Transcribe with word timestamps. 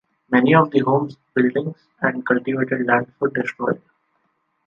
Many 0.31 0.55
of 0.55 0.71
the 0.71 0.79
homes, 0.79 1.15
buildings 1.35 1.77
and 2.01 2.25
cultivatable 2.25 2.87
lands 2.87 3.11
were 3.19 3.29
destroyed. 3.29 3.83